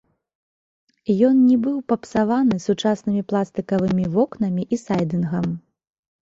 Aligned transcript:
Ён 1.27 1.35
не 1.49 1.57
быў 1.65 1.75
папсаваны 1.93 2.57
сучаснымі 2.67 3.21
пластыкавымі 3.33 4.07
вокнамі 4.15 4.67
і 4.75 4.81
сайдынгам. 4.87 5.47